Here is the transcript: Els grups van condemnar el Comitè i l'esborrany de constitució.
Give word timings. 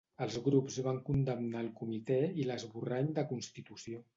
Els 0.25 0.37
grups 0.45 0.77
van 0.87 1.01
condemnar 1.09 1.61
el 1.65 1.69
Comitè 1.83 2.19
i 2.45 2.49
l'esborrany 2.49 3.13
de 3.21 3.29
constitució. 3.35 4.07